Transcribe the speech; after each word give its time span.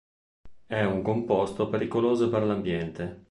È 0.65 0.83
un 0.83 1.03
composto 1.03 1.69
pericoloso 1.69 2.27
per 2.31 2.41
l'ambiente. 2.41 3.19